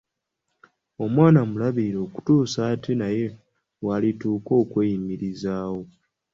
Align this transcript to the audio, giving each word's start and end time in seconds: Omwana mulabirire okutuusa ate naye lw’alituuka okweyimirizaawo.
Omwana 1.03 1.39
mulabirire 1.49 1.99
okutuusa 2.07 2.59
ate 2.73 2.91
naye 3.01 3.25
lw’alituuka 3.81 4.51
okweyimirizaawo. 4.63 5.81